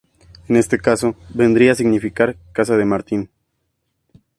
En 0.47 0.55
este 0.55 0.79
caso, 0.79 1.15
vendría 1.29 1.73
a 1.73 1.75
significar 1.75 2.35
"casa 2.53 2.75
de 2.75 2.85
Martín". 2.85 3.29